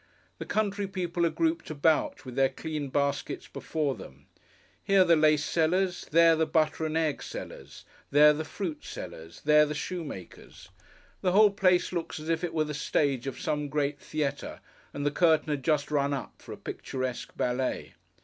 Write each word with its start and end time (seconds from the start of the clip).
The 0.39 0.47
country 0.47 0.87
people 0.87 1.27
are 1.27 1.29
grouped 1.29 1.69
about, 1.69 2.25
with 2.25 2.33
their 2.33 2.49
clean 2.49 2.89
baskets 2.89 3.47
before 3.47 3.93
them. 3.93 4.25
Here, 4.83 5.03
the 5.03 5.15
lace 5.15 5.45
sellers; 5.45 6.07
there, 6.09 6.35
the 6.35 6.47
butter 6.47 6.87
and 6.87 6.97
egg 6.97 7.21
sellers; 7.21 7.85
there, 8.09 8.33
the 8.33 8.43
fruit 8.43 8.83
sellers; 8.83 9.41
there, 9.45 9.67
the 9.67 9.75
shoe 9.75 10.03
makers. 10.03 10.69
The 11.21 11.33
whole 11.33 11.51
place 11.51 11.93
looks 11.93 12.19
as 12.19 12.29
if 12.29 12.43
it 12.43 12.51
were 12.55 12.63
the 12.63 12.73
stage 12.73 13.27
of 13.27 13.39
some 13.39 13.69
great 13.69 13.99
theatre, 13.99 14.59
and 14.91 15.05
the 15.05 15.11
curtain 15.11 15.49
had 15.49 15.61
just 15.63 15.91
run 15.91 16.15
up, 16.15 16.33
for 16.41 16.51
a 16.51 16.57
picturesque 16.57 17.37
ballet. 17.37 17.93